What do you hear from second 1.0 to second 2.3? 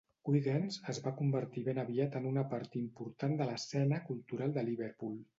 va convertir ben aviat en